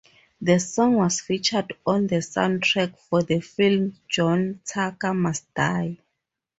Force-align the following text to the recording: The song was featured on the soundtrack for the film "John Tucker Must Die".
The 0.41 0.57
song 0.59 0.95
was 0.95 1.21
featured 1.21 1.73
on 1.85 2.07
the 2.07 2.21
soundtrack 2.23 2.97
for 2.97 3.21
the 3.21 3.39
film 3.39 3.99
"John 4.07 4.59
Tucker 4.65 5.13
Must 5.13 5.53
Die". 5.53 5.97